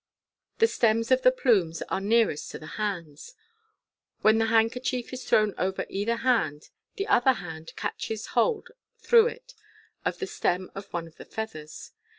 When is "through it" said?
8.97-9.53